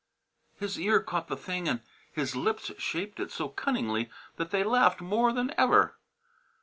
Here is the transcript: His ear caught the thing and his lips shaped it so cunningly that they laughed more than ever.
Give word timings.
His 0.55 0.79
ear 0.79 0.99
caught 0.99 1.27
the 1.27 1.37
thing 1.37 1.67
and 1.69 1.79
his 2.11 2.35
lips 2.35 2.71
shaped 2.79 3.19
it 3.19 3.31
so 3.31 3.49
cunningly 3.49 4.09
that 4.37 4.49
they 4.49 4.63
laughed 4.63 4.99
more 4.99 5.31
than 5.31 5.53
ever. 5.59 5.95